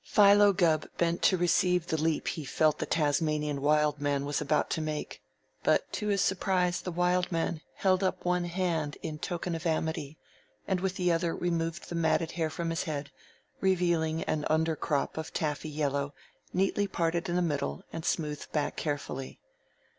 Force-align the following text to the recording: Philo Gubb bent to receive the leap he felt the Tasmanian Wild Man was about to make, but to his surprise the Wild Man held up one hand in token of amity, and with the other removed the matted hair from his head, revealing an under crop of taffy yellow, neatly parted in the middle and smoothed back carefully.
Philo 0.03 0.51
Gubb 0.51 0.87
bent 0.97 1.21
to 1.21 1.37
receive 1.37 1.85
the 1.85 2.01
leap 2.01 2.29
he 2.29 2.43
felt 2.43 2.79
the 2.79 2.87
Tasmanian 2.87 3.61
Wild 3.61 4.01
Man 4.01 4.25
was 4.25 4.41
about 4.41 4.71
to 4.71 4.81
make, 4.81 5.21
but 5.61 5.93
to 5.93 6.07
his 6.07 6.21
surprise 6.21 6.81
the 6.81 6.91
Wild 6.91 7.31
Man 7.31 7.61
held 7.75 8.03
up 8.03 8.25
one 8.25 8.45
hand 8.45 8.97
in 9.03 9.19
token 9.19 9.53
of 9.53 9.67
amity, 9.67 10.17
and 10.67 10.79
with 10.79 10.95
the 10.95 11.11
other 11.11 11.35
removed 11.35 11.87
the 11.89 11.93
matted 11.93 12.31
hair 12.31 12.49
from 12.49 12.71
his 12.71 12.85
head, 12.85 13.11
revealing 13.59 14.23
an 14.23 14.43
under 14.49 14.75
crop 14.75 15.19
of 15.19 15.33
taffy 15.33 15.69
yellow, 15.69 16.15
neatly 16.51 16.87
parted 16.87 17.29
in 17.29 17.35
the 17.35 17.41
middle 17.43 17.83
and 17.93 18.03
smoothed 18.03 18.51
back 18.51 18.75
carefully. 18.77 19.39